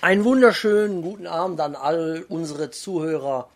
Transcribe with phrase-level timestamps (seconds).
[0.00, 3.48] Einen wunderschönen guten Abend an all unsere Zuhörer.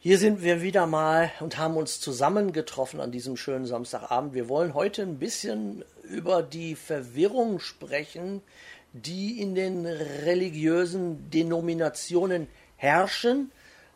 [0.00, 4.34] Hier sind wir wieder mal und haben uns zusammengetroffen an diesem schönen Samstagabend.
[4.34, 8.42] Wir wollen heute ein bisschen über die Verwirrung sprechen,
[8.92, 13.52] die in den religiösen Denominationen herrschen,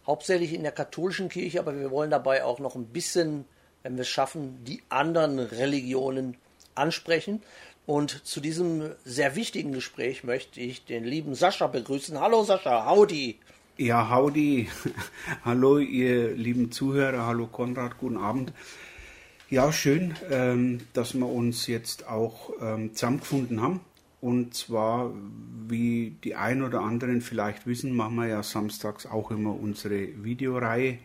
[0.07, 3.47] hauptsächlich in der katholischen Kirche, aber wir wollen dabei auch noch ein bisschen,
[3.83, 6.37] wenn wir es schaffen, die anderen Religionen
[6.77, 7.43] ansprechen.
[7.87, 12.18] Und zu diesem sehr wichtigen Gespräch möchte ich den lieben Sascha begrüßen.
[12.18, 13.39] Hallo Sascha, howdy.
[13.76, 14.68] Ja, howdy.
[15.45, 18.54] hallo ihr lieben Zuhörer, hallo Konrad, guten Abend.
[19.50, 23.81] Ja, schön, ähm, dass wir uns jetzt auch ähm, zusammengefunden haben.
[24.23, 25.12] Und zwar,
[25.68, 30.98] wie die ein oder anderen vielleicht wissen, machen wir ja samstags auch immer unsere Videoreihe.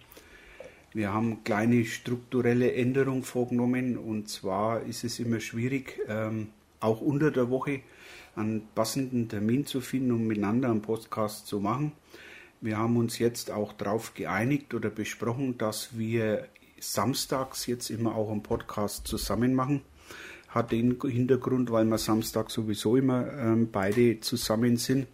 [0.93, 6.47] Wir haben kleine strukturelle Änderungen vorgenommen und zwar ist es immer schwierig, ähm,
[6.79, 7.81] auch unter der Woche
[8.35, 11.91] einen passenden Termin zu finden, um miteinander einen Podcast zu machen.
[12.61, 16.47] Wir haben uns jetzt auch darauf geeinigt oder besprochen, dass wir
[16.79, 19.81] samstags jetzt immer auch einen Podcast zusammen machen.
[20.49, 25.07] Hat den Hintergrund, weil wir Samstag sowieso immer ähm, beide zusammen sind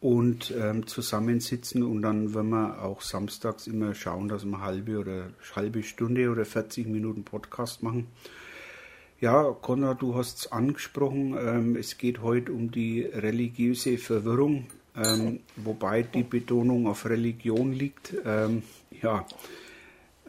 [0.00, 5.30] und ähm, zusammensitzen und dann werden wir auch samstags immer schauen, dass wir halbe oder
[5.56, 8.06] halbe Stunde oder 40 Minuten Podcast machen.
[9.20, 11.36] Ja, Konrad, du hast es angesprochen.
[11.36, 18.14] Ähm, es geht heute um die religiöse Verwirrung, ähm, wobei die Betonung auf Religion liegt.
[18.24, 18.62] Ähm,
[19.02, 19.26] ja,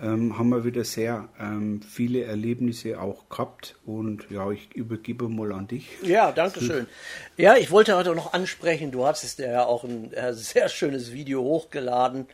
[0.02, 5.52] ähm, haben wir wieder sehr ähm, viele Erlebnisse auch gehabt und ja, ich übergebe mal
[5.52, 5.88] an dich.
[6.02, 6.88] Ja, danke schön.
[7.38, 11.44] Ja, ich wollte heute noch ansprechen, du hattest ja auch ein äh, sehr schönes Video
[11.44, 12.26] hochgeladen.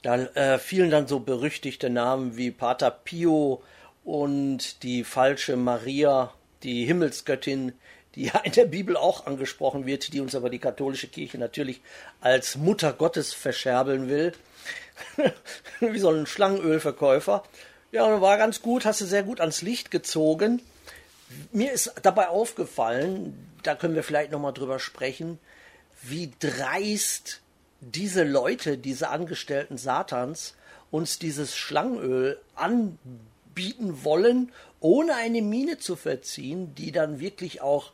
[0.00, 3.62] Dann äh, fielen dann so berüchtigte Namen wie Pater Pio,
[4.04, 7.72] und die falsche Maria, die Himmelsgöttin,
[8.14, 11.80] die ja in der Bibel auch angesprochen wird, die uns aber die katholische Kirche natürlich
[12.20, 14.32] als Mutter Gottes verscherbeln will.
[15.80, 17.44] Wie so ein Schlangenölverkäufer.
[17.92, 20.62] Ja, war ganz gut, hast du sehr gut ans Licht gezogen.
[21.52, 25.38] Mir ist dabei aufgefallen, da können wir vielleicht nochmal drüber sprechen,
[26.02, 27.40] wie dreist
[27.80, 30.54] diese Leute, diese Angestellten Satans,
[30.90, 37.92] uns dieses Schlangenöl anbieten bieten wollen, ohne eine Miene zu verziehen, die dann wirklich auch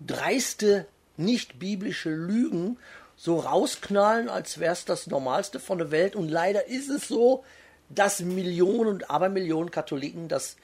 [0.00, 0.86] dreiste,
[1.16, 2.78] nicht biblische Lügen
[3.16, 6.16] so rausknallen, als wäre es das Normalste von der Welt.
[6.16, 7.44] Und leider ist es so,
[7.88, 10.56] dass Millionen und Abermillionen Katholiken das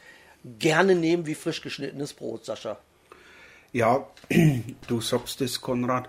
[0.58, 2.78] gerne nehmen wie frisch geschnittenes Brot, Sascha.
[3.72, 4.08] Ja,
[4.88, 6.08] du sagst es, Konrad.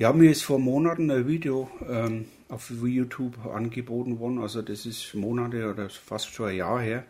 [0.00, 4.38] Ja, mir ist vor Monaten ein Video ähm, auf YouTube angeboten worden.
[4.38, 7.04] Also das ist Monate oder fast schon ein Jahr her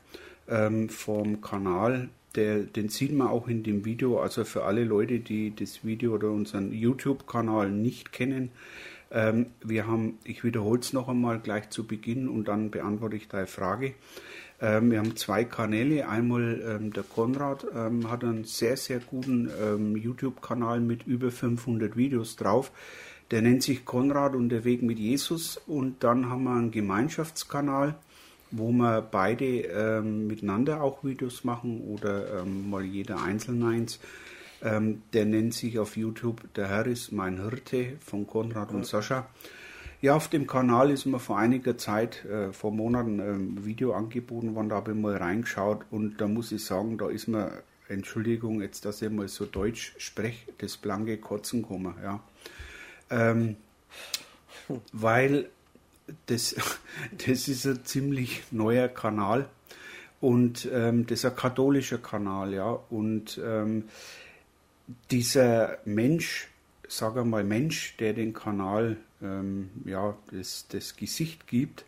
[0.49, 2.09] ähm, vom Kanal.
[2.35, 4.21] Der, den sieht man auch in dem Video.
[4.21, 8.53] Also für alle Leute, die das Video oder unseren YouTube-Kanal nicht kennen,
[9.11, 13.29] ähm, wir haben, ich wiederhole es noch einmal gleich zu Beginn und dann beantworte ich
[13.29, 13.93] deine Frage.
[14.61, 16.09] Ähm, wir haben zwei Kanäle.
[16.09, 21.97] Einmal ähm, der Konrad ähm, hat einen sehr, sehr guten ähm, YouTube-Kanal mit über 500
[21.97, 22.73] Videos drauf.
[23.31, 25.61] Der nennt sich Konrad und der Weg mit Jesus.
[25.67, 27.95] Und dann haben wir einen Gemeinschaftskanal,
[28.51, 34.01] wo wir beide ähm, miteinander auch Videos machen oder ähm, mal jeder einzeln eins.
[34.61, 39.29] Der nennt sich auf YouTube Der Herr ist mein Hirte von Konrad und Sascha.
[40.01, 44.55] Ja, auf dem Kanal ist mir vor einiger Zeit, äh, vor Monaten, ein Video angeboten
[44.55, 44.69] worden.
[44.69, 48.85] Da habe ich mal reingeschaut und da muss ich sagen, da ist mir, Entschuldigung, jetzt,
[48.85, 51.95] dass ich mal so Deutsch spreche, das blanke Kotzen gekommen.
[52.01, 52.21] Ja.
[53.11, 53.57] Ähm,
[54.93, 55.49] weil
[56.27, 56.55] das,
[57.27, 59.49] das ist ein ziemlich neuer Kanal
[60.21, 62.79] und ähm, das ist ein katholischer Kanal, ja.
[62.89, 63.89] Und ähm,
[65.11, 66.47] dieser Mensch,
[66.87, 71.85] sage mal Mensch, der den Kanal ähm, ja, das, das Gesicht gibt,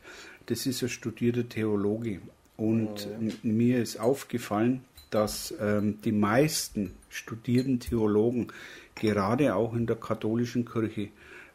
[0.46, 2.20] das ist ein studierter Theologe.
[2.56, 3.30] Und oh.
[3.42, 8.48] mir ist aufgefallen, dass ähm, die meisten studierten Theologen
[8.94, 11.08] gerade auch in der katholischen Kirche,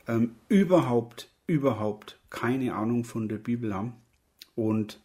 [0.07, 3.93] ähm, überhaupt, überhaupt keine Ahnung von der Bibel haben.
[4.55, 4.99] Und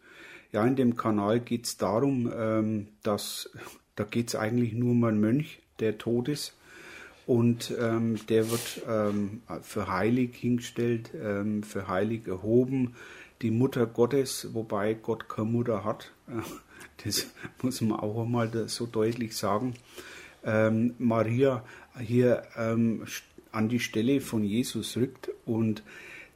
[0.52, 3.50] ja, in dem Kanal geht es darum, ähm, dass
[3.96, 6.56] da geht es eigentlich nur um einen Mönch, der tot ist.
[7.30, 12.96] Und ähm, der wird ähm, für heilig hingestellt, ähm, für heilig erhoben.
[13.40, 16.10] Die Mutter Gottes, wobei Gott keine Mutter hat,
[17.04, 17.28] das
[17.62, 19.74] muss man auch einmal so deutlich sagen.
[20.42, 21.62] Ähm, Maria
[22.00, 23.04] hier ähm,
[23.52, 25.30] an die Stelle von Jesus rückt.
[25.44, 25.84] Und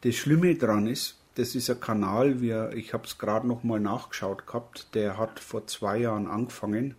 [0.02, 3.80] das Schlimme daran ist, das ist ein Kanal, wir, ich habe es gerade noch mal
[3.80, 6.94] nachgeschaut gehabt, der hat vor zwei Jahren angefangen.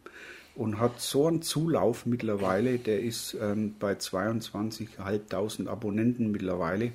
[0.55, 6.93] Und hat so einen Zulauf mittlerweile, der ist ähm, bei 22.500 Abonnenten mittlerweile.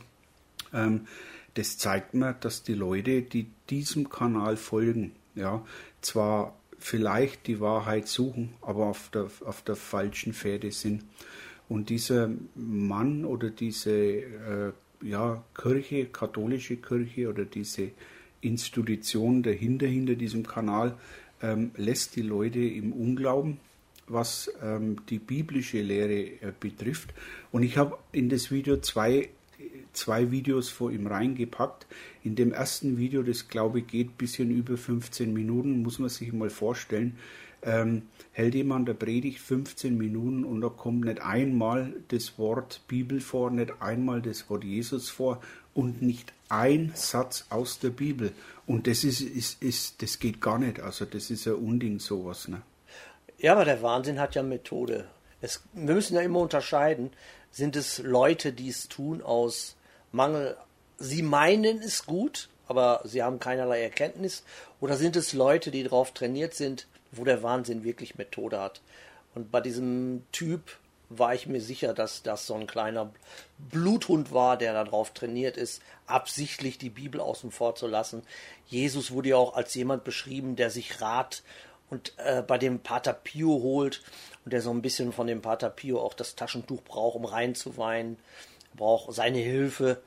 [0.72, 1.06] Ähm,
[1.54, 5.64] das zeigt mir, dass die Leute, die diesem Kanal folgen, ja,
[6.00, 11.04] zwar vielleicht die Wahrheit suchen, aber auf der, auf der falschen Pferde sind.
[11.68, 14.72] Und dieser Mann oder diese äh,
[15.02, 17.90] ja, Kirche, katholische Kirche oder diese
[18.40, 20.96] Institution dahinter, hinter diesem Kanal,
[21.42, 23.58] ähm, lässt die Leute im Unglauben,
[24.06, 27.14] was ähm, die biblische Lehre äh, betrifft.
[27.52, 29.30] Und ich habe in das Video zwei,
[29.92, 31.86] zwei Videos vor ihm reingepackt.
[32.24, 36.08] In dem ersten Video, das glaube ich geht ein bisschen über 15 Minuten, muss man
[36.08, 37.16] sich mal vorstellen,
[37.62, 38.02] ähm,
[38.32, 43.50] hält jemand der Predigt 15 Minuten und da kommt nicht einmal das Wort Bibel vor,
[43.50, 45.40] nicht einmal das Wort Jesus vor
[45.74, 48.32] und nicht ein Satz aus der Bibel.
[48.66, 50.80] Und das ist, ist, ist das geht gar nicht.
[50.80, 52.48] Also das ist ein Unding, sowas.
[52.48, 52.62] Ne?
[53.38, 55.06] Ja, aber der Wahnsinn hat ja Methode.
[55.40, 57.10] Es, wir müssen ja immer unterscheiden.
[57.50, 59.76] Sind es Leute, die es tun aus
[60.12, 60.56] Mangel?
[60.98, 64.44] Sie meinen es gut, aber sie haben keinerlei Erkenntnis.
[64.80, 68.82] Oder sind es Leute, die darauf trainiert sind, wo der Wahnsinn wirklich Methode hat?
[69.34, 70.78] Und bei diesem Typ
[71.10, 73.12] war ich mir sicher, dass das so ein kleiner
[73.58, 78.22] Bluthund war, der darauf trainiert ist, absichtlich die Bibel außen vor zu lassen.
[78.66, 81.42] Jesus wurde ja auch als jemand beschrieben, der sich Rat
[81.90, 84.02] und äh, bei dem Pater Pio holt
[84.44, 88.16] und der so ein bisschen von dem Pater Pio auch das Taschentuch braucht, um reinzuweinen,
[88.74, 90.00] braucht seine Hilfe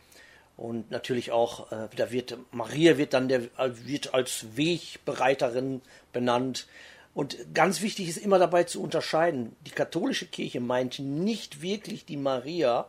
[0.55, 3.49] und natürlich auch, äh, da wird Maria wird dann der
[3.85, 5.81] wird als Wegbereiterin
[6.13, 6.67] benannt
[7.13, 12.17] und ganz wichtig ist immer dabei zu unterscheiden, die katholische Kirche meint nicht wirklich die
[12.17, 12.87] Maria,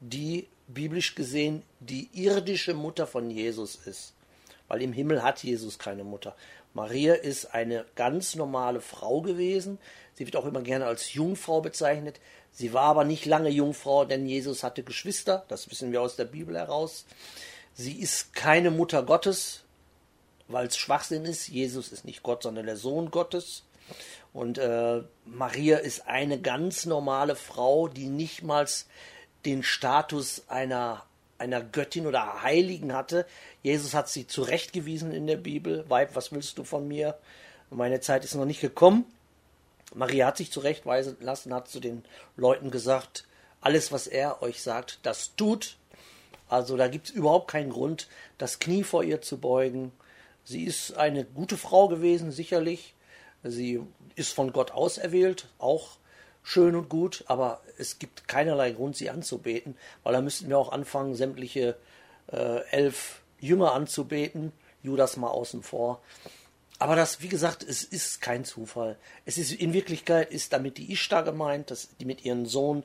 [0.00, 4.14] die biblisch gesehen die irdische Mutter von Jesus ist.
[4.68, 6.34] Weil im Himmel hat Jesus keine Mutter.
[6.74, 9.78] Maria ist eine ganz normale Frau gewesen.
[10.14, 12.20] Sie wird auch immer gerne als Jungfrau bezeichnet.
[12.50, 15.44] Sie war aber nicht lange Jungfrau, denn Jesus hatte Geschwister.
[15.48, 17.04] Das wissen wir aus der Bibel heraus.
[17.74, 19.61] Sie ist keine Mutter Gottes,
[20.52, 21.48] weil es Schwachsinn ist.
[21.48, 23.64] Jesus ist nicht Gott, sondern der Sohn Gottes.
[24.32, 28.66] Und äh, Maria ist eine ganz normale Frau, die nicht mal
[29.44, 31.04] den Status einer,
[31.38, 33.26] einer Göttin oder Heiligen hatte.
[33.62, 35.84] Jesus hat sie zurechtgewiesen in der Bibel.
[35.88, 37.18] Weib, was willst du von mir?
[37.70, 39.04] Meine Zeit ist noch nicht gekommen.
[39.94, 42.04] Maria hat sich zurechtweisen lassen, hat zu den
[42.36, 43.26] Leuten gesagt,
[43.60, 45.76] alles, was er euch sagt, das tut.
[46.48, 48.08] Also da gibt es überhaupt keinen Grund,
[48.38, 49.92] das Knie vor ihr zu beugen.
[50.44, 52.94] Sie ist eine gute Frau gewesen, sicherlich.
[53.42, 53.80] Sie
[54.14, 55.98] ist von Gott auserwählt, auch
[56.42, 60.72] schön und gut, aber es gibt keinerlei Grund, sie anzubeten, weil da müssten wir auch
[60.72, 61.76] anfangen, sämtliche
[62.28, 64.52] äh, elf Jünger anzubeten,
[64.82, 66.00] Judas mal außen vor.
[66.78, 68.96] Aber das, wie gesagt, es ist kein Zufall.
[69.24, 72.82] Es ist in Wirklichkeit ist damit die Ishtar gemeint, dass die mit ihrem Sohn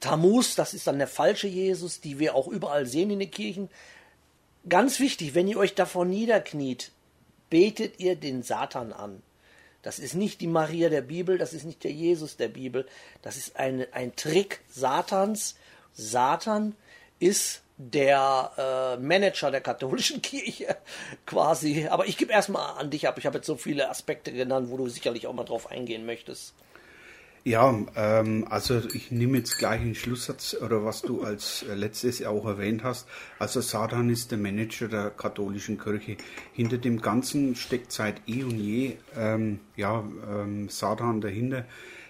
[0.00, 3.68] Tammuz, das ist dann der falsche Jesus, die wir auch überall sehen in den Kirchen.
[4.68, 6.92] Ganz wichtig, wenn ihr euch davor niederkniet,
[7.50, 9.22] betet ihr den Satan an.
[9.82, 12.86] Das ist nicht die Maria der Bibel, das ist nicht der Jesus der Bibel,
[13.22, 15.56] das ist ein, ein Trick Satans.
[15.94, 16.74] Satan
[17.20, 20.76] ist der äh, Manager der katholischen Kirche
[21.26, 21.86] quasi.
[21.88, 23.18] Aber ich gebe erstmal an dich ab.
[23.18, 26.54] Ich habe jetzt so viele Aspekte genannt, wo du sicherlich auch mal drauf eingehen möchtest.
[27.44, 32.24] Ja, ähm, also ich nehme jetzt gleich einen Schlusssatz oder was du als äh, letztes
[32.24, 33.06] auch erwähnt hast.
[33.38, 36.16] Also Satan ist der Manager der katholischen Kirche.
[36.52, 41.64] Hinter dem Ganzen steckt seit eh und je ähm, ja ähm, Satan dahinter.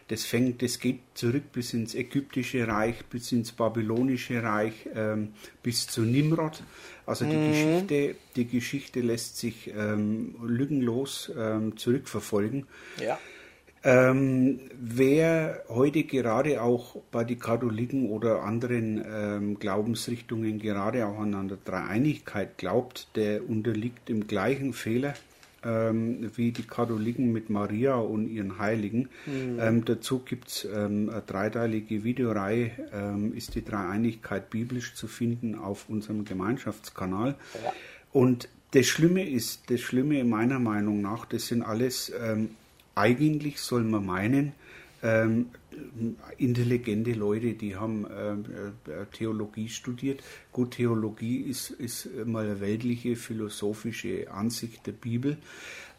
[0.08, 5.86] Das fängt, das geht zurück bis ins ägyptische Reich, bis ins babylonische Reich, ähm, bis
[5.86, 6.62] zu Nimrod.
[7.04, 7.50] Also die mhm.
[7.50, 12.66] Geschichte, die Geschichte lässt sich ähm, lückenlos ähm, zurückverfolgen.
[12.98, 13.18] Ja.
[13.88, 21.48] Ähm, wer heute gerade auch bei den Katholiken oder anderen ähm, Glaubensrichtungen gerade auch an
[21.48, 25.14] der Dreieinigkeit glaubt, der unterliegt dem gleichen Fehler
[25.64, 29.08] ähm, wie die Katholiken mit Maria und ihren Heiligen.
[29.24, 29.58] Mhm.
[29.58, 35.54] Ähm, dazu gibt es ähm, eine dreiteilige Videoreihe, ähm, ist die Dreieinigkeit biblisch zu finden
[35.54, 37.36] auf unserem Gemeinschaftskanal.
[37.64, 37.72] Ja.
[38.12, 42.50] Und das Schlimme ist, das Schlimme meiner Meinung nach, das sind alles ähm,
[42.98, 44.52] eigentlich soll man meinen,
[45.02, 45.50] ähm,
[46.38, 48.44] intelligente Leute, die haben ähm,
[48.86, 50.22] äh, Theologie studiert.
[50.50, 55.36] Gut, Theologie ist, ist mal eine weltliche, philosophische Ansicht der Bibel.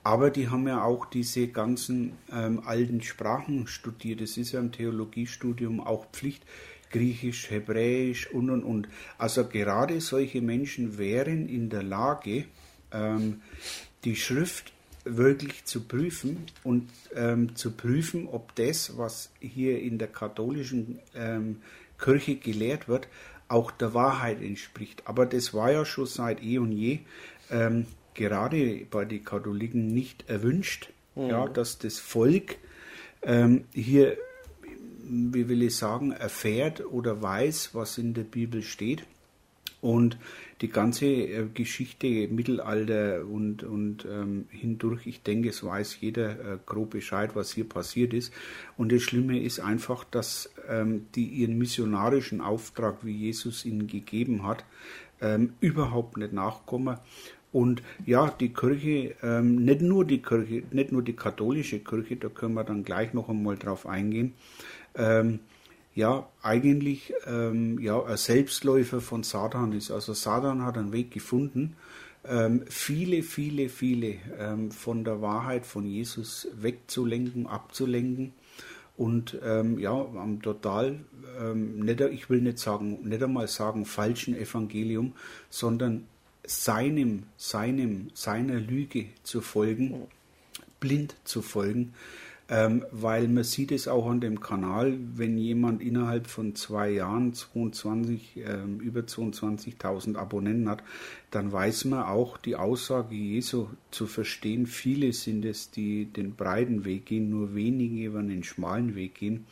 [0.04, 4.22] Aber die haben ja auch diese ganzen ähm, alten Sprachen studiert.
[4.22, 6.44] Es ist ja im Theologiestudium auch Pflicht.
[6.92, 8.90] Griechisch, Hebräisch und und und.
[9.18, 12.46] Also gerade solche Menschen wären in der Lage,
[12.92, 13.42] ähm,
[14.04, 14.74] die Schrift
[15.06, 21.62] wirklich zu prüfen und ähm, zu prüfen, ob das, was hier in der katholischen ähm,
[21.98, 23.08] Kirche gelehrt wird,
[23.48, 25.04] auch der Wahrheit entspricht.
[25.06, 27.00] Aber das war ja schon seit eh und je
[27.50, 31.30] ähm, gerade bei den Katholiken nicht erwünscht, mhm.
[31.30, 32.58] ja, dass das Volk
[33.22, 34.18] ähm, hier,
[35.02, 39.04] wie will ich sagen, erfährt oder weiß, was in der Bibel steht.
[39.82, 40.18] Und
[40.62, 46.58] die ganze äh, Geschichte Mittelalter und, und ähm, hindurch, ich denke, es weiß jeder äh,
[46.66, 48.34] grob Bescheid, was hier passiert ist.
[48.78, 54.44] Und das Schlimme ist einfach, dass ähm, die ihren missionarischen Auftrag, wie Jesus ihnen gegeben
[54.44, 54.66] hat,
[55.22, 56.98] ähm, überhaupt nicht nachkommen.
[57.52, 62.30] Und ja, die Kirche, ähm, nicht nur die Kirche, nicht nur die katholische Kirche, da
[62.30, 64.34] können wir dann gleich noch einmal drauf eingehen,
[64.96, 65.40] ähm,
[66.00, 69.92] ja eigentlich ähm, ja, ein Selbstläufer von Satan ist.
[69.92, 71.76] Also Satan hat einen Weg gefunden,
[72.26, 78.34] ähm, viele, viele, viele ähm, von der Wahrheit von Jesus wegzulenken, abzulenken
[78.98, 81.00] und ähm, ja, am total,
[81.40, 85.14] ähm, nicht, ich will nicht sagen, nicht einmal sagen falschen Evangelium,
[85.50, 86.06] sondern
[86.46, 90.08] seinem, seinem, seiner Lüge zu folgen,
[90.80, 91.94] blind zu folgen
[92.50, 97.34] ähm, weil man sieht es auch an dem Kanal, wenn jemand innerhalb von zwei Jahren
[97.34, 100.84] 22, ähm, über 22.000 Abonnenten hat,
[101.30, 104.66] dann weiß man auch die Aussage Jesu zu verstehen.
[104.66, 109.46] Viele sind es, die den breiten Weg gehen, nur wenige über den schmalen Weg gehen.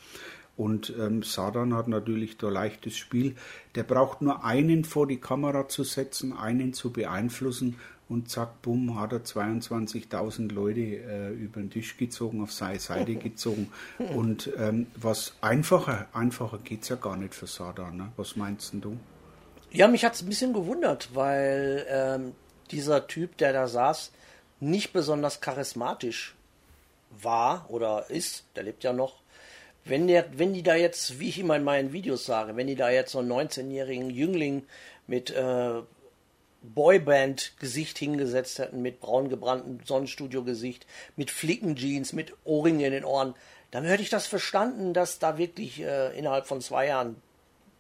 [0.55, 3.35] Und ähm, Satan hat natürlich da leichtes Spiel.
[3.75, 7.75] Der braucht nur einen vor die Kamera zu setzen, einen zu beeinflussen
[8.09, 13.15] und zack, bumm, hat er 22.000 Leute äh, über den Tisch gezogen, auf seine Seite
[13.17, 13.71] gezogen.
[14.15, 17.97] Und ähm, was einfacher, einfacher geht es ja gar nicht für Satan.
[17.97, 18.11] Ne?
[18.15, 18.97] Was meinst du?
[19.71, 22.33] Ja, mich hat es ein bisschen gewundert, weil ähm,
[22.71, 24.11] dieser Typ, der da saß,
[24.59, 26.35] nicht besonders charismatisch
[27.11, 29.21] war oder ist, der lebt ja noch.
[29.83, 32.75] Wenn, der, wenn die da jetzt, wie ich immer in meinen Videos sage, wenn die
[32.75, 34.63] da jetzt so einen 19-jährigen Jüngling
[35.07, 35.81] mit äh,
[36.61, 40.85] Boyband-Gesicht hingesetzt hätten, mit braun gebranntem Sonnenstudio-Gesicht,
[41.15, 43.35] mit Flickenjeans, mit Ohrringen in den Ohren,
[43.71, 47.21] dann hätte ich das verstanden, dass da wirklich äh, innerhalb von zwei Jahren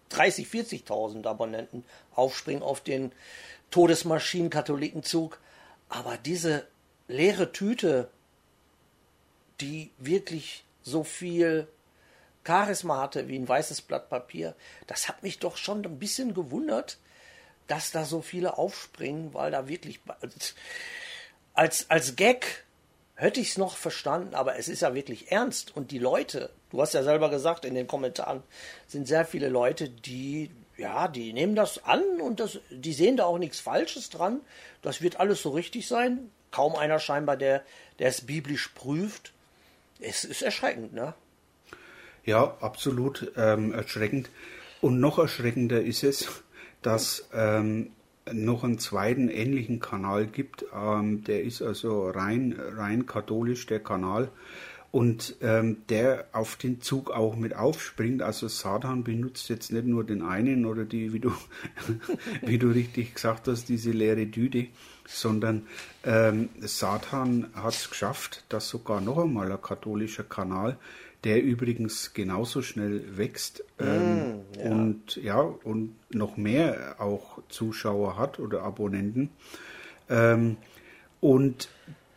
[0.09, 3.11] 30, 40.000 Abonnenten aufspringen auf den
[3.71, 5.39] Todesmaschinen-Katholikenzug.
[5.89, 6.67] Aber diese
[7.07, 8.09] leere Tüte,
[9.61, 11.67] die wirklich so viel
[12.45, 14.55] Charisma hatte wie ein weißes Blatt Papier,
[14.87, 16.97] das hat mich doch schon ein bisschen gewundert,
[17.67, 19.99] dass da so viele aufspringen, weil da wirklich
[21.53, 22.65] als, als Gag
[23.15, 25.75] hätte ich es noch verstanden, aber es ist ja wirklich ernst.
[25.75, 28.43] Und die Leute, du hast ja selber gesagt, in den Kommentaren
[28.87, 33.25] sind sehr viele Leute, die, ja, die nehmen das an und das, die sehen da
[33.25, 34.41] auch nichts Falsches dran.
[34.83, 36.29] Das wird alles so richtig sein.
[36.51, 37.63] Kaum einer scheinbar, der,
[37.99, 39.33] der es biblisch prüft.
[39.99, 41.15] Es ist erschreckend, ne?
[42.23, 44.29] Ja, absolut ähm, erschreckend.
[44.79, 46.27] Und noch erschreckender ist es,
[46.87, 47.89] dass ähm,
[48.31, 50.63] noch einen zweiten ähnlichen Kanal gibt.
[50.73, 54.29] Ähm, der ist also rein, rein katholisch, der Kanal.
[54.89, 58.21] Und ähm, der auf den Zug auch mit aufspringt.
[58.21, 61.33] Also Satan benutzt jetzt nicht nur den einen oder die, wie du,
[62.41, 64.67] wie du richtig gesagt hast, diese leere Düde,
[65.05, 65.67] sondern
[66.05, 70.77] ähm, Satan hat es geschafft, dass sogar noch einmal ein katholischer Kanal
[71.23, 74.71] der übrigens genauso schnell wächst ähm, mm, ja.
[74.71, 79.29] und ja und noch mehr auch Zuschauer hat oder Abonnenten
[80.09, 80.57] ähm,
[81.19, 81.69] und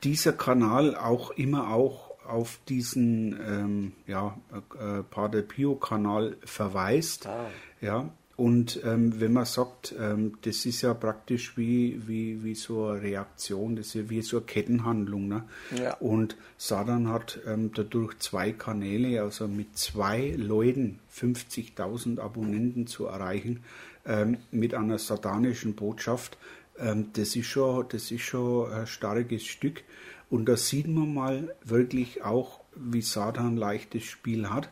[0.05, 4.39] dieser Kanal auch immer auch auf diesen ähm, ja,
[4.79, 7.47] äh, Pater Pio Kanal verweist ah.
[7.81, 12.87] ja und ähm, wenn man sagt, ähm, das ist ja praktisch wie, wie, wie so
[12.87, 15.29] eine Reaktion, das ist ja wie so eine Kettenhandlung.
[15.29, 15.45] Ne?
[15.79, 15.93] Ja.
[15.99, 23.63] Und Satan hat ähm, dadurch zwei Kanäle, also mit zwei Leuten 50.000 Abonnenten zu erreichen,
[24.07, 26.39] ähm, mit einer satanischen Botschaft.
[26.79, 29.83] Ähm, das, ist schon, das ist schon ein starkes Stück.
[30.31, 34.71] Und da sieht man mal wirklich auch, wie Satan leichtes Spiel hat.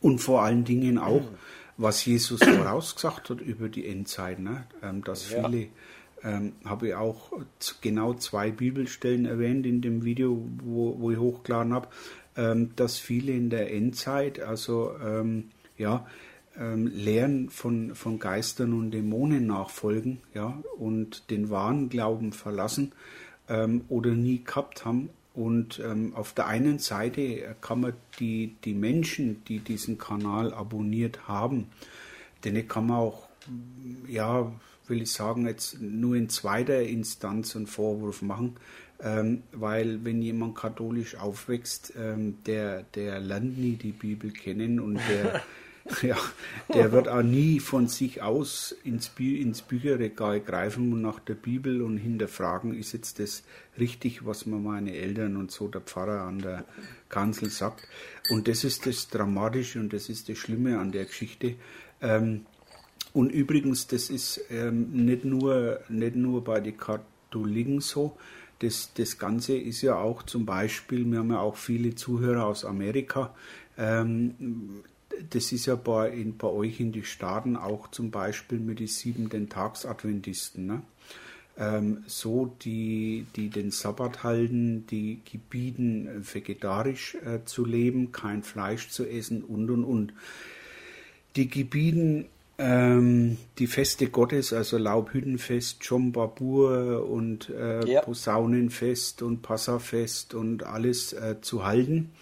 [0.00, 1.38] Und vor allen Dingen auch, mhm
[1.76, 4.66] was Jesus vorausgesagt hat über die Endzeit, ne?
[4.82, 5.46] Ähm, dass ja.
[5.46, 5.68] viele,
[6.22, 7.32] ähm, habe ich auch
[7.80, 11.88] genau zwei Bibelstellen erwähnt in dem Video, wo, wo ich hochgeladen habe,
[12.36, 16.06] ähm, dass viele in der Endzeit, also ähm, ja,
[16.56, 22.92] ähm, Lehren von, von Geistern und Dämonen nachfolgen, ja, und den wahren Glauben verlassen
[23.48, 28.74] ähm, oder nie gehabt haben und ähm, auf der einen Seite kann man die, die
[28.74, 31.66] Menschen, die diesen Kanal abonniert haben,
[32.44, 33.28] denen kann man auch,
[34.06, 34.52] ja,
[34.86, 38.56] will ich sagen, jetzt nur in zweiter Instanz einen Vorwurf machen,
[39.02, 45.00] Ähm, weil wenn jemand katholisch aufwächst, ähm, der, der lernt nie die Bibel kennen und
[45.10, 45.42] der,
[46.02, 46.16] ja,
[46.72, 51.34] der wird auch nie von sich aus ins, Bü ins Bücherregal greifen und nach der
[51.34, 53.42] Bibel und hinterfragen, ist jetzt das
[53.78, 56.64] richtig, was mir meine Eltern und so der Pfarrer an der
[57.10, 57.86] Kanzel sagt.
[58.30, 61.56] Und das ist das Dramatische und das ist das Schlimme an der Geschichte.
[62.00, 62.46] Ähm,
[63.12, 68.16] und übrigens, das ist ähm, nicht, nur, nicht nur bei den Katholiken so,
[68.60, 72.64] das, das Ganze ist ja auch zum Beispiel, wir haben ja auch viele Zuhörer aus
[72.64, 73.34] Amerika,
[73.76, 74.82] ähm,
[75.30, 78.86] das ist ja bei, in, bei euch in die Staaten auch zum Beispiel mit den
[78.86, 80.66] siebenten Tagsadventisten.
[80.66, 80.82] Ne?
[81.56, 88.88] Ähm, so, die, die den Sabbat halten, die gebieten, vegetarisch äh, zu leben, kein Fleisch
[88.88, 90.12] zu essen und und und.
[91.36, 98.00] Die gebieten ähm, die Feste Gottes, also Laubhüttenfest, Chom Babur und äh, ja.
[98.02, 102.12] Posaunenfest und Passafest und alles äh, zu halten.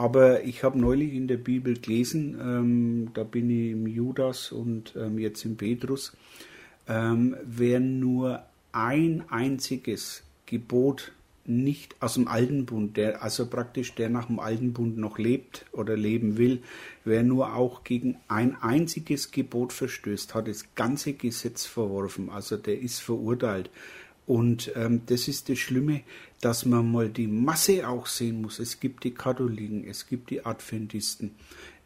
[0.00, 4.94] Aber ich habe neulich in der Bibel gelesen, ähm, da bin ich im Judas und
[4.96, 6.16] ähm, jetzt im Petrus,
[6.88, 8.42] ähm, wer nur
[8.72, 11.12] ein einziges Gebot
[11.44, 15.66] nicht aus dem alten Bund, der also praktisch der nach dem alten Bund noch lebt
[15.70, 16.62] oder leben will,
[17.04, 22.80] wer nur auch gegen ein einziges Gebot verstößt, hat das ganze Gesetz verworfen, also der
[22.80, 23.68] ist verurteilt.
[24.30, 26.02] Und ähm, das ist das Schlimme,
[26.40, 28.60] dass man mal die Masse auch sehen muss.
[28.60, 31.32] Es gibt die Katholiken, es gibt die Adventisten,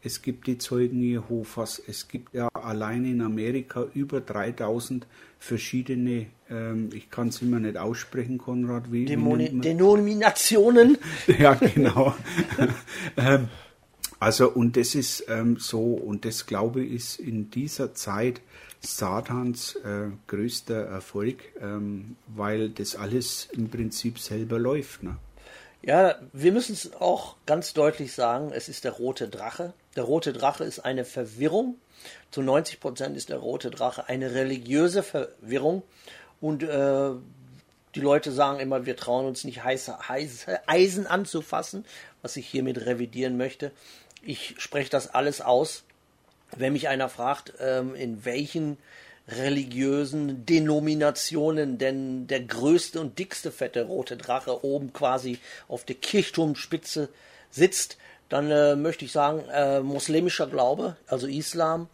[0.03, 5.07] es gibt die Zeugen Jehovas, es gibt ja allein in Amerika über 3000
[5.39, 10.99] verschiedene, ähm, ich kann es immer nicht aussprechen, Konrad, wie, Dämoni wie Denominationen.
[11.39, 12.13] ja, genau.
[13.17, 13.47] ähm,
[14.19, 18.39] also, und das ist ähm, so, und das glaube ich ist in dieser Zeit
[18.85, 25.03] Satans äh, größter Erfolg, ähm, weil das alles im Prinzip selber läuft.
[25.03, 25.17] Ne?
[25.81, 29.73] Ja, wir müssen es auch ganz deutlich sagen, es ist der rote Drache.
[29.95, 31.75] Der rote Drache ist eine Verwirrung.
[32.31, 35.83] Zu 90 Prozent ist der rote Drache eine religiöse Verwirrung.
[36.41, 37.11] Und äh,
[37.95, 41.85] die Leute sagen immer, wir trauen uns nicht heiße, heiße Eisen anzufassen,
[42.21, 43.71] was ich hiermit revidieren möchte.
[44.21, 45.83] Ich spreche das alles aus.
[46.55, 48.77] Wenn mich einer fragt, ähm, in welchen
[49.27, 57.09] religiösen Denominationen denn der größte und dickste fette rote Drache oben quasi auf der Kirchturmspitze
[57.49, 57.97] sitzt,
[58.29, 61.89] dann äh, möchte ich sagen, äh, muslimischer Glaube, also Islam,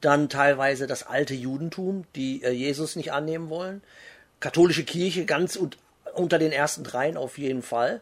[0.00, 3.82] dann teilweise das alte Judentum, die äh, Jesus nicht annehmen wollen,
[4.40, 5.76] katholische Kirche ganz und,
[6.14, 8.00] unter den ersten dreien auf jeden Fall,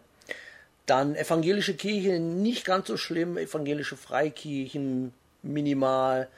[0.86, 6.28] dann evangelische Kirche nicht ganz so schlimm, evangelische Freikirchen minimal,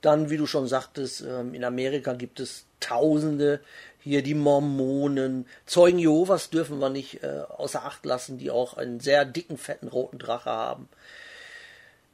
[0.00, 3.60] dann, wie du schon sagtest, ähm, in Amerika gibt es Tausende.
[4.00, 5.46] Hier die Mormonen.
[5.64, 9.88] Zeugen Jehovas dürfen wir nicht äh, außer Acht lassen, die auch einen sehr dicken, fetten
[9.88, 10.90] roten Drache haben.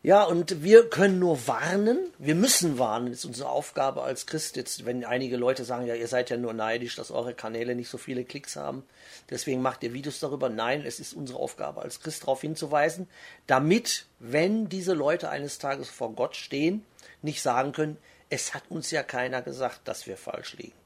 [0.03, 1.98] Ja, und wir können nur warnen.
[2.18, 3.11] Wir müssen warnen.
[3.11, 4.57] Das ist unsere Aufgabe als Christ.
[4.57, 7.90] Jetzt, wenn einige Leute sagen, ja, ihr seid ja nur neidisch, dass eure Kanäle nicht
[7.90, 8.85] so viele Klicks haben.
[9.31, 10.49] Deswegen macht ihr Videos darüber.
[10.49, 13.09] Nein, es ist unsere Aufgabe als Christ darauf hinzuweisen,
[13.47, 16.85] damit, wenn diese Leute eines Tages vor Gott stehen,
[17.23, 17.97] nicht sagen können,
[18.29, 20.77] es hat uns ja keiner gesagt, dass wir falsch liegen.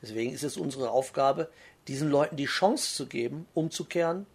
[0.00, 1.48] Deswegen ist es unsere Aufgabe,
[1.88, 4.26] diesen Leuten die Chance zu geben, umzukehren.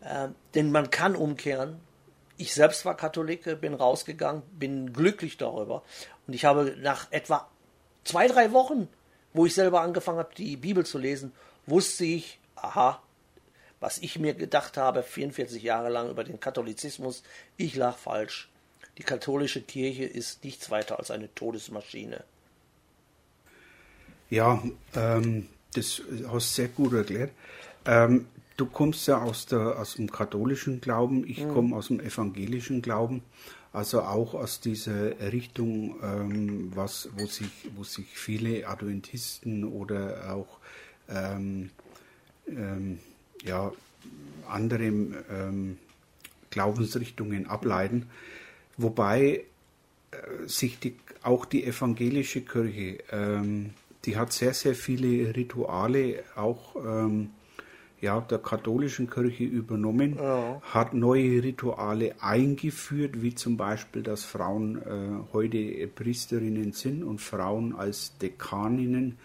[0.00, 1.80] Äh, denn man kann umkehren.
[2.36, 5.82] Ich selbst war Katholik, bin rausgegangen, bin glücklich darüber.
[6.26, 7.48] Und ich habe nach etwa
[8.04, 8.88] zwei, drei Wochen,
[9.32, 11.32] wo ich selber angefangen habe, die Bibel zu lesen,
[11.66, 13.02] wusste ich, aha,
[13.80, 17.22] was ich mir gedacht habe, 44 Jahre lang über den Katholizismus,
[17.56, 18.48] ich lag falsch.
[18.98, 22.24] Die katholische Kirche ist nichts weiter als eine Todesmaschine.
[24.30, 24.62] Ja,
[24.94, 27.32] ähm, das hast du sehr gut erklärt.
[27.84, 31.52] Ähm, du kommst ja aus, der, aus dem katholischen Glauben, ich mhm.
[31.52, 33.22] komme aus dem evangelischen Glauben,
[33.72, 40.58] also auch aus dieser Richtung, ähm, was, wo, sich, wo sich viele Adventisten oder auch
[41.08, 41.70] ähm,
[42.48, 42.98] ähm,
[43.44, 43.72] ja,
[44.48, 45.78] andere ähm,
[46.50, 48.06] Glaubensrichtungen ableiten.
[48.76, 49.44] Wobei
[50.10, 53.70] äh, sich die, auch die evangelische Kirche, ähm,
[54.04, 57.30] die hat sehr, sehr viele Rituale auch ähm,
[58.00, 60.60] ja, der katholischen Kirche übernommen, ja.
[60.62, 67.76] hat neue Rituale eingeführt, wie zum Beispiel, dass Frauen äh, heute Priesterinnen sind und Frauen
[67.76, 69.18] als Dekaninnen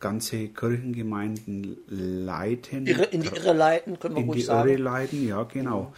[0.00, 2.86] ganze Kirchengemeinden leiten.
[2.86, 4.68] Irre, in die Irre leiten, können wir in ruhig sagen.
[4.68, 5.92] In die Irre leiten, ja, genau.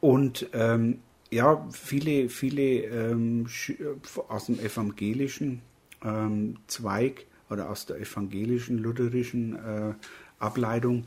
[0.00, 0.98] Und ähm,
[1.30, 3.46] ja, viele, viele ähm,
[4.28, 5.62] aus dem evangelischen
[6.04, 9.94] ähm, Zweig oder aus der evangelischen lutherischen äh,
[10.38, 11.06] Ableitung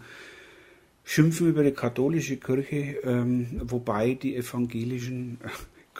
[1.03, 5.39] schimpfen über die katholische Kirche, ähm, wobei die evangelischen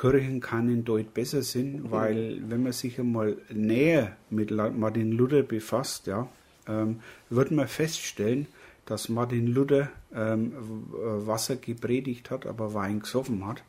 [0.02, 1.92] Kirchen keinen Deut besser sind, mhm.
[1.92, 6.28] weil wenn man sich einmal näher mit Martin Luther befasst, ja,
[6.68, 8.48] ähm, wird man feststellen,
[8.86, 13.64] dass Martin Luther ähm, Wasser gepredigt hat, aber Wein gesoffen hat.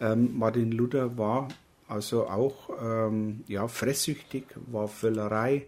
[0.00, 1.48] Ähm, Martin Luther war
[1.88, 5.66] also auch ähm, ja, fressüchtig, war Völlerei,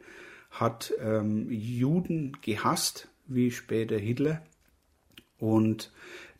[0.52, 4.42] hat ähm, Juden gehasst, wie später Hitler.
[5.38, 5.92] Und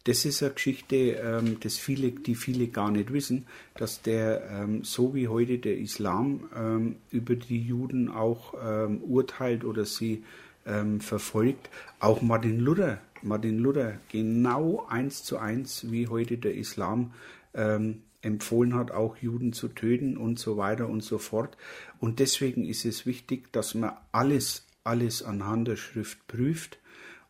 [0.04, 4.84] das ist eine Geschichte, ähm, das viele, die viele gar nicht wissen, dass der, ähm,
[4.84, 10.22] so wie heute der Islam ähm, über die Juden auch ähm, urteilt oder sie
[10.66, 17.12] ähm, verfolgt, auch Martin Luther, Martin Luther genau eins zu eins wie heute der Islam
[17.54, 21.56] ähm, empfohlen hat, auch Juden zu töten und so weiter und so fort.
[21.98, 26.78] Und deswegen ist es wichtig, dass man alles, alles anhand der Schrift prüft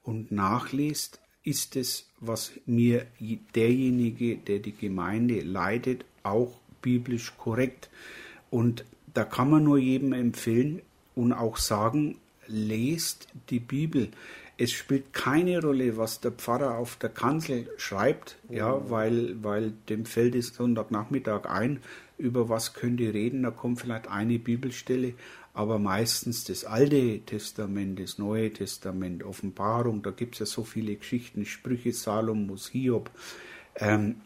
[0.02, 3.06] und nachliest, ist es, was mir
[3.54, 7.90] derjenige, der die Gemeinde leitet, auch biblisch korrekt.
[8.50, 10.80] Und da kann man nur jedem empfehlen
[11.14, 14.08] und auch sagen, lest die Bibel.
[14.56, 18.56] Es spielt keine Rolle, was der Pfarrer auf der Kanzel schreibt, mhm.
[18.56, 21.80] ja, weil, weil dem fällt es Sonntagnachmittag ein,
[22.16, 25.14] über was könnt ihr reden, da kommt vielleicht eine Bibelstelle,
[25.54, 30.96] aber meistens das Alte Testament, das Neue Testament, Offenbarung, da gibt es ja so viele
[30.96, 33.10] Geschichten, Sprüche, Salomos, Hiob.
[33.76, 34.16] Ähm,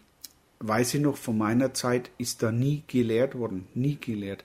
[0.61, 4.45] weiß ich noch, von meiner Zeit ist da nie gelehrt worden, nie gelehrt.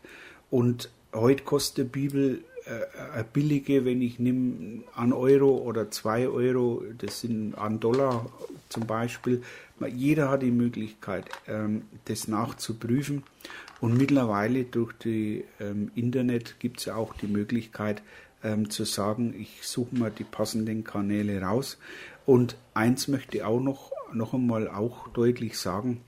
[0.52, 6.28] Und heute kostet die Bibel äh, eine billige, wenn ich nehme an Euro oder zwei
[6.28, 8.30] Euro, das sind an Dollar
[8.74, 9.42] zum Beispiel.
[9.88, 13.24] Jeder hat die Möglichkeit, ähm, das nachzuprüfen.
[13.80, 18.02] Und mittlerweile durch die ähm, Internet gibt es ja auch die Möglichkeit
[18.44, 21.78] ähm, zu sagen, ich suche mal die passenden Kanäle raus.
[22.26, 26.02] Und eins möchte ich auch noch, noch einmal auch deutlich sagen.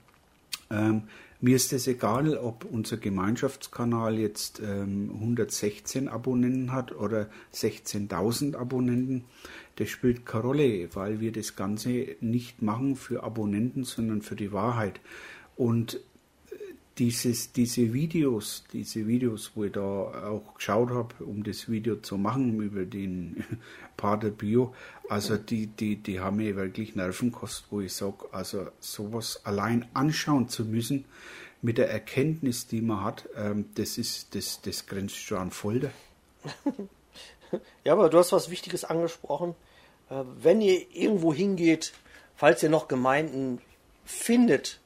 [1.40, 9.24] Mir ist es egal, ob unser Gemeinschaftskanal jetzt ähm, 116 Abonnenten hat oder 16.000 Abonnenten.
[9.76, 14.52] Das spielt keine Rolle, weil wir das Ganze nicht machen für Abonnenten, sondern für die
[14.52, 15.00] Wahrheit.
[15.56, 16.00] Und
[16.98, 22.16] dieses, diese Videos, diese Videos, wo ich da auch geschaut habe, um das Video zu
[22.16, 23.44] machen über den
[23.96, 24.74] Pater Bio,
[25.08, 29.86] also die, die, die haben mir wirklich Nerven gekostet, wo ich sage, also sowas allein
[29.94, 31.04] anschauen zu müssen,
[31.62, 35.90] mit der Erkenntnis, die man hat, ähm, das ist, das, das grenzt schon an Folter.
[37.84, 39.54] ja, aber du hast was Wichtiges angesprochen.
[40.10, 41.92] Äh, wenn ihr irgendwo hingeht,
[42.36, 43.60] falls ihr noch Gemeinden
[44.04, 44.80] findet,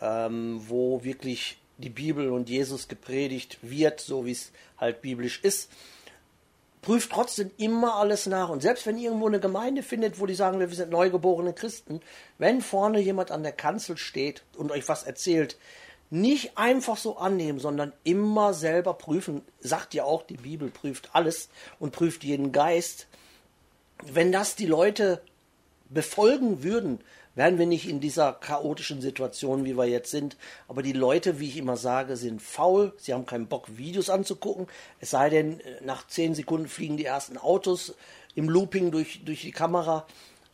[0.00, 5.70] ähm, wo wirklich die Bibel und Jesus gepredigt wird, so wie es halt biblisch ist.
[6.82, 8.48] Prüft trotzdem immer alles nach.
[8.48, 12.00] Und selbst wenn ihr irgendwo eine Gemeinde findet, wo die sagen, wir sind neugeborene Christen,
[12.38, 15.56] wenn vorne jemand an der Kanzel steht und euch was erzählt,
[16.10, 19.42] nicht einfach so annehmen, sondern immer selber prüfen.
[19.60, 23.08] Sagt ja auch, die Bibel prüft alles und prüft jeden Geist.
[24.04, 25.20] Wenn das die Leute
[25.90, 27.00] befolgen würden,
[27.38, 30.36] wären wir nicht in dieser chaotischen Situation, wie wir jetzt sind.
[30.66, 32.92] Aber die Leute, wie ich immer sage, sind faul.
[32.96, 34.66] Sie haben keinen Bock, Videos anzugucken.
[34.98, 37.94] Es sei denn, äh, nach zehn Sekunden fliegen die ersten Autos
[38.34, 40.04] im Looping durch, durch die Kamera.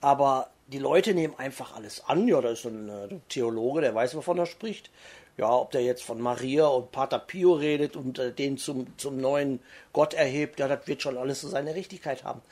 [0.03, 2.29] Aber die Leute nehmen einfach alles an.
[2.29, 4.91] Ja, da ist ein äh, Theologe, der weiß, wovon er spricht.
[5.39, 9.17] Ja, ob der jetzt von Maria und Pater Pio redet und äh, den zum, zum
[9.17, 9.61] neuen
[9.95, 12.43] Gott erhebt, ja, das wird schon alles so seine Richtigkeit haben.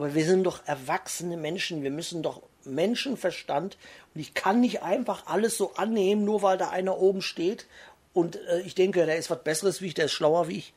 [0.00, 1.82] Aber wir sind doch erwachsene Menschen.
[1.82, 3.76] Wir müssen doch Menschenverstand
[4.14, 7.66] und ich kann nicht einfach alles so annehmen, nur weil da einer oben steht
[8.14, 10.72] und äh, ich denke, der ist was Besseres wie ich, der ist schlauer wie ich.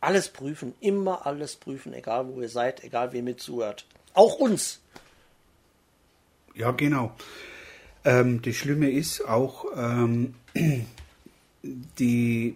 [0.00, 3.86] Alles prüfen, immer alles prüfen, egal wo ihr seid, egal wem ihr zuhört.
[4.12, 4.78] Auch uns.
[6.54, 7.10] Ja, genau.
[8.04, 10.36] Ähm, das Schlimme ist auch, ähm,
[11.64, 12.54] die,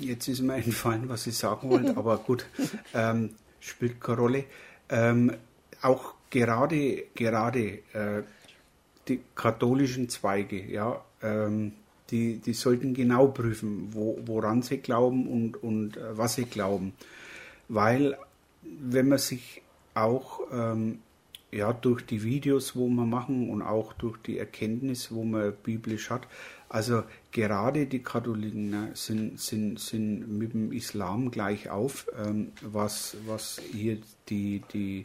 [0.00, 2.46] jetzt ist mir entfallen, was ich sagen wollte, aber gut,
[2.94, 4.44] ähm, spielt keine Rolle.
[4.92, 5.32] Ähm,
[5.80, 8.22] auch gerade, gerade äh,
[9.08, 11.72] die katholischen Zweige, ja, ähm,
[12.10, 16.92] die, die sollten genau prüfen, wo, woran sie glauben und, und äh, was sie glauben.
[17.68, 18.18] Weil,
[18.62, 19.62] wenn man sich
[19.94, 20.98] auch ähm,
[21.50, 26.10] ja, durch die Videos, wo wir machen und auch durch die Erkenntnis, wo man biblisch
[26.10, 26.26] hat,
[26.72, 33.14] also gerade die Katholiken ne, sind, sind, sind mit dem Islam gleich auf, ähm, was,
[33.26, 33.98] was hier
[34.30, 35.04] die, die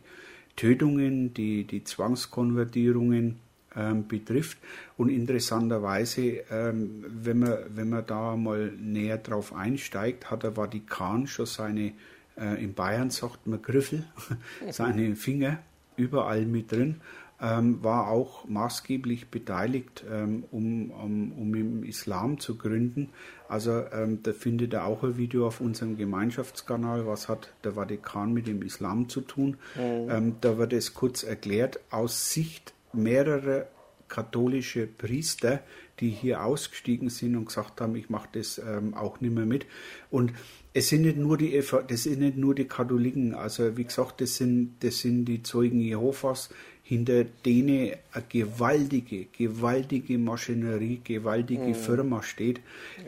[0.56, 3.40] Tötungen, die, die Zwangskonvertierungen
[3.76, 4.60] ähm, betrifft.
[4.96, 11.28] Und interessanterweise, ähm, wenn, man, wenn man da mal näher drauf einsteigt, hat der Vatikan
[11.28, 11.92] schon seine,
[12.38, 14.06] äh, in Bayern sagt man Griffel,
[14.72, 15.60] seine Finger
[15.98, 17.02] überall mit drin.
[17.42, 23.10] ähm, war auch maßgeblich beteiligt, ähm, um, um, um im Islam zu gründen.
[23.48, 28.34] Also ähm, da findet ihr auch ein Video auf unserem Gemeinschaftskanal, was hat der Vatikan
[28.34, 29.58] mit dem Islam zu tun.
[29.76, 30.10] Mhm.
[30.10, 33.68] Ähm, da wird es kurz erklärt aus Sicht mehrerer
[34.08, 35.60] katholische Priester,
[36.00, 39.66] die hier ausgestiegen sind und gesagt haben, ich mache das ähm, auch nicht mehr mit.
[40.10, 40.32] Und
[40.78, 44.36] es sind nicht nur die das sind nicht nur die Katholiken, also wie gesagt, das
[44.36, 46.50] sind das sind die Zeugen Jehovas,
[46.84, 51.76] hinter denen eine gewaltige, gewaltige Maschinerie, gewaltige mhm.
[51.76, 52.62] Firma steht,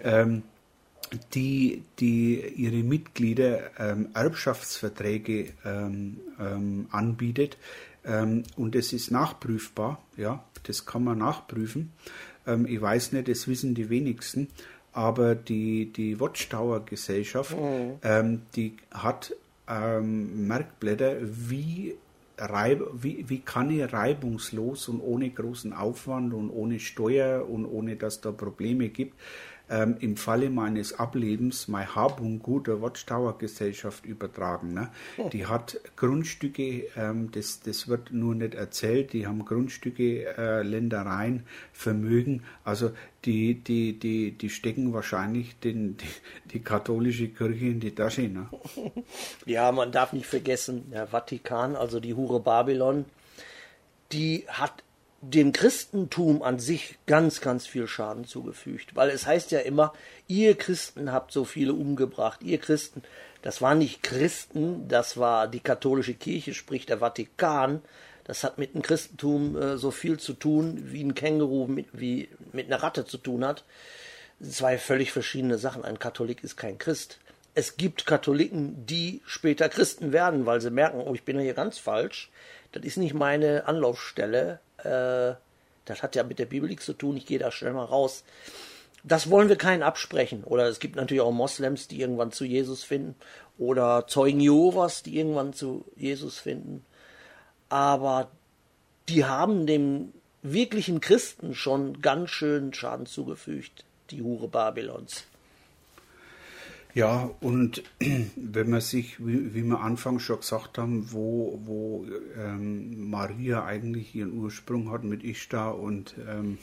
[0.03, 0.41] ähm,
[1.33, 7.57] die, die ihre Mitglieder ähm, Erbschaftsverträge ähm, ähm anbietet.
[8.03, 11.91] Ähm, und das ist nachprüfbar, ja, das kann man nachprüfen.
[12.47, 14.47] Ähm, ich weiß nicht, das wissen die wenigsten,
[14.99, 18.41] aber die, die Watchtower-Gesellschaft, mhm.
[18.53, 19.33] die hat
[19.65, 21.95] Merkblätter, wie
[22.37, 27.95] Reib, wie, wie kann ich reibungslos und ohne großen Aufwand und ohne Steuer und ohne
[27.95, 29.17] dass da Probleme gibt,
[29.69, 34.73] ähm, im Falle meines Ablebens mein Hab und Gut der Watchtower-Gesellschaft übertragen.
[34.73, 34.89] Ne?
[35.17, 35.29] Oh.
[35.29, 41.43] Die hat Grundstücke, ähm, das, das wird nur nicht erzählt, die haben Grundstücke, äh, Ländereien,
[41.73, 42.91] Vermögen, also
[43.25, 46.07] die, die, die, die stecken wahrscheinlich den, die,
[46.53, 48.21] die katholische Kirche in die Tasche.
[48.21, 48.47] Ne?
[49.45, 53.05] Ja, man darf nicht vergessen, der Vatikan, also die Hure Babylon,
[54.11, 54.83] die hat
[55.21, 58.95] dem Christentum an sich ganz, ganz viel Schaden zugefügt.
[58.95, 59.93] Weil es heißt ja immer,
[60.27, 63.03] ihr Christen habt so viele umgebracht, ihr Christen.
[63.41, 67.81] Das waren nicht Christen, das war die katholische Kirche, sprich der Vatikan.
[68.23, 72.29] Das hat mit dem Christentum äh, so viel zu tun, wie ein Känguru mit, wie
[72.51, 73.65] mit einer Ratte zu tun hat.
[74.41, 75.83] Zwei völlig verschiedene Sachen.
[75.83, 77.19] Ein Katholik ist kein Christ.
[77.55, 81.77] Es gibt Katholiken, die später Christen werden, weil sie merken, oh, ich bin hier ganz
[81.77, 82.29] falsch.
[82.71, 85.35] Das ist nicht meine Anlaufstelle äh,
[85.85, 88.23] das hat ja mit der Bibel nichts zu tun, ich gehe da schnell mal raus.
[89.03, 90.43] Das wollen wir keinen absprechen.
[90.43, 93.15] Oder es gibt natürlich auch Moslems, die irgendwann zu Jesus finden.
[93.57, 96.85] Oder Zeugen Jehovas, die irgendwann zu Jesus finden.
[97.69, 98.29] Aber
[99.07, 105.25] die haben dem wirklichen Christen schon ganz schön Schaden zugefügt, die Hure Babylons.
[106.95, 107.83] Ja, und
[108.35, 112.05] wenn man sich, wie, wie wir anfangs schon gesagt haben, wo, wo
[112.37, 116.57] ähm, Maria eigentlich ihren Ursprung hat mit Ishtar und ähm,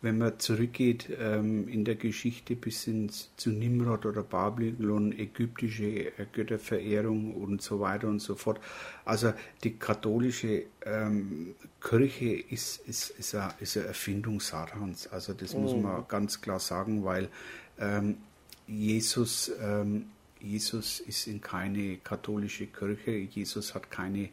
[0.00, 6.26] wenn man zurückgeht ähm, in der Geschichte bis ins, zu Nimrod oder Babylon, ägyptische äh,
[6.32, 8.60] Götterverehrung und so weiter und so fort.
[9.04, 15.06] Also die katholische ähm, Kirche ist, ist, ist, eine, ist eine Erfindung Satans.
[15.06, 15.62] Also das mhm.
[15.62, 17.28] muss man ganz klar sagen, weil
[17.78, 18.18] ähm,
[18.66, 20.06] Jesus, ähm,
[20.40, 24.30] Jesus ist in keine katholische Kirche, Jesus hat keine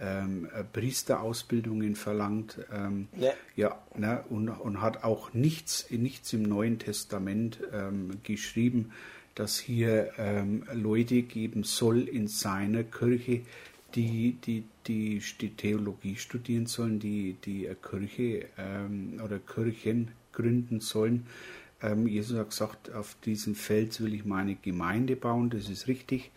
[0.00, 6.78] ähm, Priesterausbildungen verlangt, ähm, ja, ja ne, und, und hat auch nichts, nichts im Neuen
[6.78, 8.92] Testament ähm, geschrieben,
[9.34, 13.42] dass hier ähm, Leute geben soll in seiner Kirche,
[13.94, 21.26] die, die, die, die Theologie studieren sollen, die, die Kirche ähm, oder Kirchen gründen sollen.
[21.82, 26.32] Ähm, Jesus hat gesagt, auf diesem Fels will ich meine Gemeinde bauen, das ist richtig,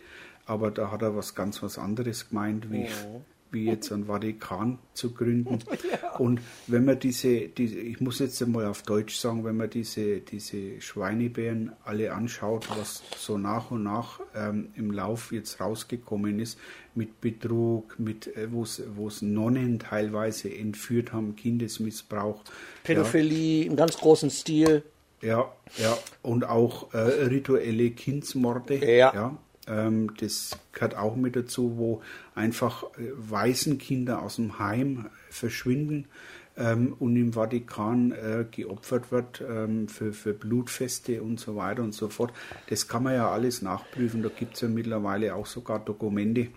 [0.46, 3.22] aber da hat er was ganz was anderes gemeint, wie, oh.
[3.50, 5.58] wie jetzt ein Vatikan zu gründen.
[6.02, 6.16] Ja.
[6.18, 10.20] Und wenn man diese, diese, ich muss jetzt einmal auf Deutsch sagen, wenn man diese,
[10.20, 16.58] diese Schweinebären alle anschaut, was so nach und nach ähm, im Lauf jetzt rausgekommen ist,
[16.94, 22.42] mit Betrug, mit äh, wo es Nonnen teilweise entführt haben, Kindesmissbrauch.
[22.84, 23.70] Pädophilie ja.
[23.70, 24.82] im ganz großen Stil.
[25.22, 25.96] Ja, ja.
[26.20, 28.84] Und auch äh, rituelle Kindsmorde.
[28.84, 29.14] Ja.
[29.14, 29.36] ja.
[29.68, 32.02] Ähm, das gehört auch mit dazu, wo
[32.34, 36.08] einfach äh, Waisenkinder aus dem Heim verschwinden
[36.56, 41.94] ähm, und im Vatikan äh, geopfert wird ähm, für, für Blutfeste und so weiter und
[41.94, 42.32] so fort.
[42.68, 44.22] Das kann man ja alles nachprüfen.
[44.22, 46.48] Da gibt es ja mittlerweile auch sogar Dokumente,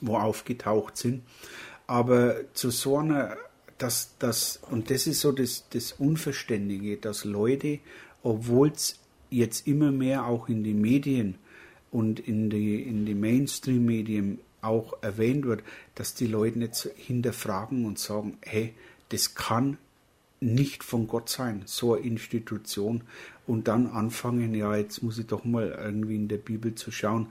[0.00, 1.22] wo aufgetaucht sind.
[1.88, 3.36] Aber zu so einer
[3.80, 7.78] dass das, und das ist so das, das Unverständige, dass Leute,
[8.22, 8.98] obwohl es
[9.30, 11.36] jetzt immer mehr auch in den Medien
[11.90, 15.62] und in die, in die Mainstream-Medien auch erwähnt wird,
[15.94, 18.74] dass die Leute nicht hinterfragen und sagen, hey,
[19.08, 19.78] das kann
[20.40, 23.02] nicht von Gott sein, so eine Institution,
[23.46, 27.28] und dann anfangen, ja, jetzt muss ich doch mal irgendwie in der Bibel zu schauen.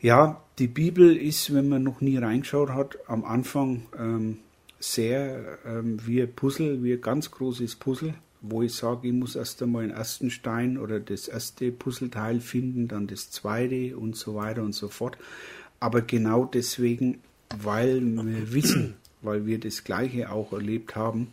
[0.00, 4.38] Ja, die Bibel ist, wenn man noch nie reingeschaut hat, am Anfang ähm,
[4.80, 9.36] sehr ähm, wie ein Puzzle, wie ein ganz großes Puzzle, wo ich sage, ich muss
[9.36, 14.34] erst einmal den ersten Stein oder das erste Puzzleteil finden, dann das zweite und so
[14.34, 15.18] weiter und so fort.
[15.78, 17.20] Aber genau deswegen,
[17.62, 21.28] weil wir wissen, weil wir das Gleiche auch erlebt haben,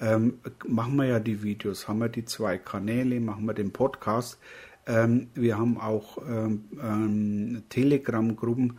[0.00, 4.38] ähm, machen wir ja die Videos, haben wir die zwei Kanäle, machen wir den Podcast.
[4.86, 8.78] Ähm, wir haben auch ähm, ähm Telegram-Gruppen,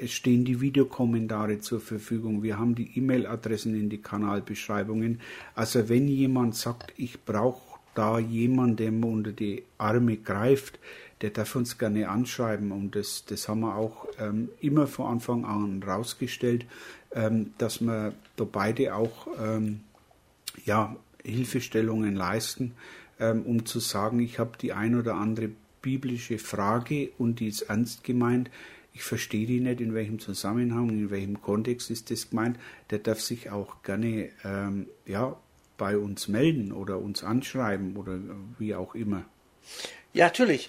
[0.00, 2.42] es stehen die Videokommentare zur Verfügung.
[2.42, 5.20] Wir haben die E-Mail-Adressen in die Kanalbeschreibungen.
[5.54, 10.78] Also wenn jemand sagt, ich brauche da jemanden, der mir unter die Arme greift,
[11.20, 12.72] der darf uns gerne anschreiben.
[12.72, 16.64] Und das, das haben wir auch ähm, immer von Anfang an rausgestellt,
[17.12, 19.80] ähm, dass wir da beide auch ähm,
[20.64, 22.72] ja, Hilfestellungen leisten,
[23.18, 25.50] ähm, um zu sagen, ich habe die ein oder andere
[25.82, 28.50] biblische Frage und die ist ernst gemeint.
[29.00, 32.58] Ich verstehe die nicht, in welchem Zusammenhang, in welchem Kontext ist das gemeint.
[32.90, 35.36] Der darf sich auch gerne ähm, ja,
[35.78, 38.18] bei uns melden oder uns anschreiben oder
[38.58, 39.24] wie auch immer.
[40.12, 40.68] Ja, natürlich.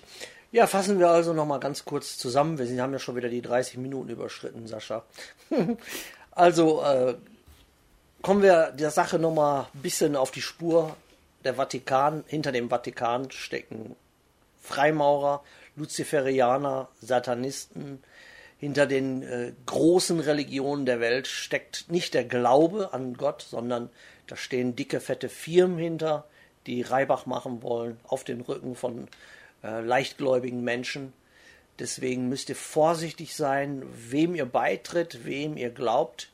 [0.53, 2.57] Ja, fassen wir also nochmal ganz kurz zusammen.
[2.57, 5.03] Wir haben ja schon wieder die 30 Minuten überschritten, Sascha.
[6.31, 7.15] also äh,
[8.21, 10.95] kommen wir der Sache nochmal ein bisschen auf die Spur.
[11.43, 13.97] Der Vatikan, hinter dem Vatikan stecken
[14.61, 15.43] Freimaurer,
[15.75, 18.01] Luziferianer, Satanisten.
[18.61, 23.89] Hinter den äh, großen Religionen der Welt steckt nicht der Glaube an Gott, sondern
[24.27, 26.27] da stehen dicke, fette Firmen hinter,
[26.67, 29.07] die Reibach machen wollen auf den Rücken von
[29.63, 31.11] äh, leichtgläubigen Menschen.
[31.79, 36.29] Deswegen müsst ihr vorsichtig sein, wem ihr beitritt, wem ihr glaubt.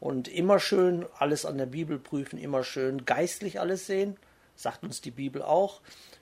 [0.00, 4.16] Und immer schön alles an der Bibel prüfen, immer schön geistlich alles sehen,
[4.58, 5.80] sagt uns die Bibel auch.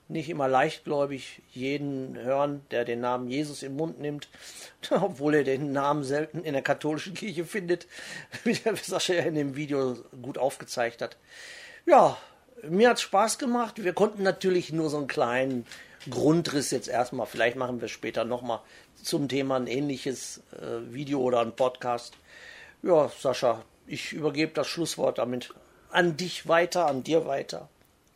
[0.09, 4.29] Nicht immer leichtgläubig jeden hören, der den Namen Jesus im Mund nimmt,
[4.91, 7.87] obwohl er den Namen selten in der katholischen Kirche findet,
[8.45, 11.17] wie der Sascha ja in dem Video gut aufgezeigt hat.
[11.87, 12.19] Ja,
[12.63, 13.83] mir hat Spaß gemacht.
[13.83, 15.67] Wir konnten natürlich nur so einen kleinen
[16.11, 17.27] Grundriss jetzt erstmal.
[17.27, 18.61] Vielleicht machen wir später nochmal
[19.03, 22.15] zum Thema ein ähnliches äh, Video oder ein Podcast.
[22.83, 25.55] Ja, Sascha, ich übergebe das Schlusswort damit
[25.91, 27.69] an dich weiter, an dir weiter.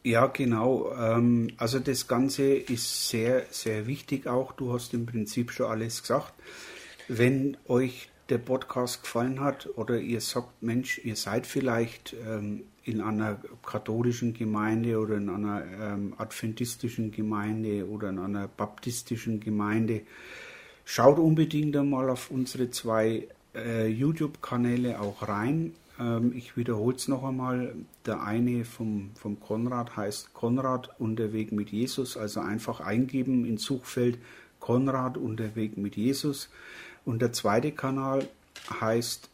[0.02, 0.92] Ja, genau.
[0.98, 4.52] Ähm, also das Ganze ist sehr, sehr wichtig auch.
[4.52, 6.32] Du hast im Prinzip schon alles gesagt.
[7.08, 13.02] Wenn euch der Podcast gefallen hat oder ihr sagt, Mensch, ihr seid vielleicht ähm, in
[13.02, 20.02] einer katholischen Gemeinde oder in einer ähm, adventistischen Gemeinde oder in einer baptistischen Gemeinde,
[20.84, 25.74] schaut unbedingt einmal auf unsere zwei äh, YouTube-Kanäle auch rein.
[26.00, 27.74] Ähm, ich wiederhole es noch einmal.
[28.06, 34.18] Der eine vom, vom Konrad heißt Konrad Unterweg mit Jesus, also einfach eingeben ins Suchfeld
[34.58, 36.48] Konrad Unterweg mit Jesus.
[37.04, 38.26] Und der zweite Kanal
[38.80, 39.28] heißt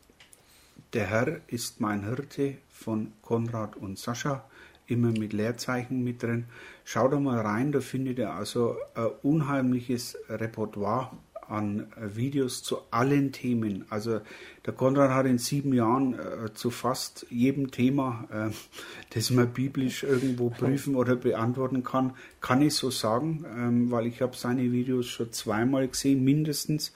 [0.93, 4.45] Der Herr ist mein Hirte von Konrad und Sascha,
[4.87, 6.45] immer mit Leerzeichen mit drin.
[6.85, 11.11] Schaut da mal rein, da findet ihr also ein unheimliches Repertoire
[11.49, 13.85] an Videos zu allen Themen.
[13.91, 14.21] Also
[14.65, 18.55] der Konrad hat in sieben Jahren äh, zu fast jedem Thema, äh,
[19.15, 24.23] das man biblisch irgendwo prüfen oder beantworten kann, kann ich so sagen, ähm, weil ich
[24.23, 26.93] habe seine Videos schon zweimal gesehen, mindestens.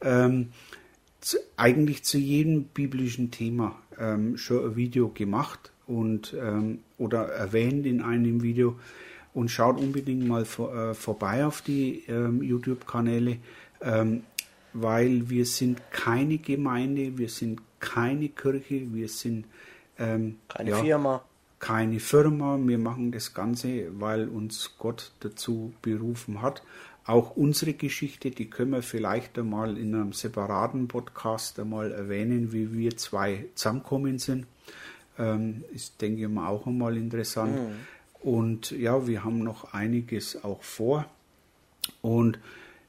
[0.00, 0.48] Ähm,
[1.20, 7.86] zu, eigentlich zu jedem biblischen Thema ähm, schon ein Video gemacht und ähm, oder erwähnt
[7.86, 8.78] in einem Video
[9.34, 13.38] und schaut unbedingt mal vor, äh, vorbei auf die ähm, YouTube-Kanäle,
[13.80, 14.24] ähm,
[14.72, 19.46] weil wir sind keine Gemeinde, wir sind keine Kirche, wir sind
[19.98, 21.24] ähm, keine ja, Firma.
[21.58, 26.62] Keine Firma, wir machen das Ganze, weil uns Gott dazu berufen hat.
[27.06, 32.76] Auch unsere Geschichte, die können wir vielleicht einmal in einem separaten Podcast einmal erwähnen, wie
[32.76, 34.46] wir zwei zusammenkommen sind.
[35.18, 37.54] Ähm, ist, denke ich mal, auch einmal interessant.
[37.54, 38.28] Mhm.
[38.28, 41.06] Und ja, wir haben noch einiges auch vor.
[42.02, 42.38] Und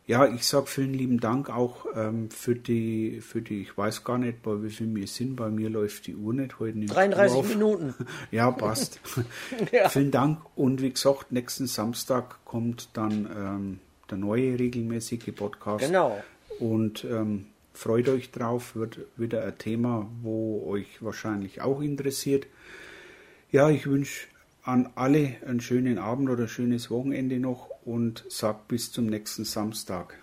[0.07, 4.17] ja, ich sage vielen lieben Dank auch ähm, für die, für die, ich weiß gar
[4.17, 5.35] nicht, bei wie viel wir sind.
[5.35, 6.79] Bei mir läuft die Uhr nicht heute.
[6.79, 7.93] 33 Minuten.
[8.31, 9.01] ja, passt.
[9.73, 9.89] ja.
[9.89, 10.39] Vielen Dank.
[10.55, 15.85] Und wie gesagt, nächsten Samstag kommt dann ähm, der neue regelmäßige Podcast.
[15.85, 16.23] Genau.
[16.57, 22.47] Und ähm, freut euch drauf, wird wieder ein Thema, wo euch wahrscheinlich auch interessiert.
[23.51, 24.27] Ja, ich wünsche
[24.63, 29.45] an alle einen schönen Abend oder ein schönes Wochenende noch und sag bis zum nächsten
[29.45, 30.19] Samstag.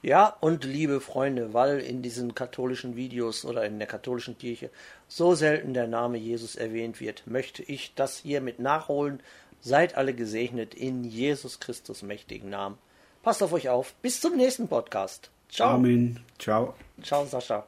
[0.00, 4.70] Ja, und liebe Freunde, weil in diesen katholischen Videos oder in der katholischen Kirche
[5.08, 9.20] so selten der Name Jesus erwähnt wird, möchte ich das hiermit nachholen.
[9.60, 12.78] Seid alle gesegnet in Jesus Christus mächtigen Namen.
[13.22, 13.92] Passt auf euch auf.
[14.00, 15.30] Bis zum nächsten Podcast.
[15.50, 15.74] Ciao.
[15.74, 16.20] Amen.
[16.38, 16.74] Ciao.
[17.02, 17.66] Ciao, Sascha.